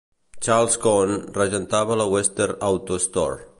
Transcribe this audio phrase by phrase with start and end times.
[0.45, 3.39] Charles Cone regentava la Western Auto Store.